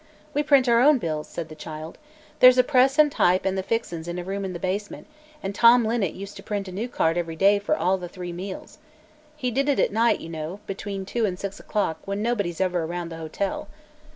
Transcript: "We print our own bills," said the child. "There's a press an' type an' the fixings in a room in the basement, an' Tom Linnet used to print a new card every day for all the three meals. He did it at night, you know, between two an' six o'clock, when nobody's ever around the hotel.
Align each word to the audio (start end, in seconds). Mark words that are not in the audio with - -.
"We 0.33 0.41
print 0.41 0.67
our 0.67 0.79
own 0.81 0.97
bills," 0.97 1.27
said 1.27 1.47
the 1.49 1.53
child. 1.53 1.99
"There's 2.39 2.57
a 2.57 2.63
press 2.63 2.97
an' 2.97 3.11
type 3.11 3.45
an' 3.45 3.53
the 3.53 3.61
fixings 3.61 4.07
in 4.07 4.17
a 4.17 4.23
room 4.23 4.43
in 4.43 4.53
the 4.53 4.57
basement, 4.59 5.05
an' 5.43 5.53
Tom 5.53 5.85
Linnet 5.85 6.15
used 6.15 6.35
to 6.37 6.41
print 6.41 6.67
a 6.67 6.71
new 6.71 6.89
card 6.89 7.19
every 7.19 7.35
day 7.35 7.59
for 7.59 7.77
all 7.77 7.99
the 7.99 8.09
three 8.09 8.33
meals. 8.33 8.79
He 9.37 9.51
did 9.51 9.69
it 9.69 9.79
at 9.79 9.93
night, 9.93 10.19
you 10.19 10.29
know, 10.29 10.59
between 10.65 11.05
two 11.05 11.27
an' 11.27 11.37
six 11.37 11.59
o'clock, 11.59 11.99
when 12.05 12.19
nobody's 12.23 12.59
ever 12.59 12.81
around 12.83 13.09
the 13.09 13.17
hotel. 13.17 13.67